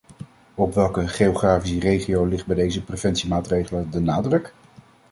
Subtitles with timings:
[0.55, 4.53] Op welke geografische regio ligt bij deze preventiemaatregelen de nadruk?